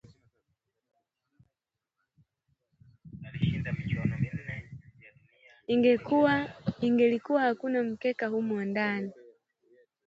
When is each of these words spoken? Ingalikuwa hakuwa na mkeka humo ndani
Ingalikuwa 6.81 7.41
hakuwa 7.41 7.71
na 7.71 7.83
mkeka 7.83 8.27
humo 8.27 8.63
ndani 8.65 9.11